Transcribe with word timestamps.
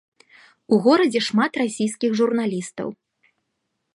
У 0.77 0.79
горадзе 0.85 1.21
шмат 1.27 1.59
расійскіх 1.61 2.11
журналістаў. 2.21 2.87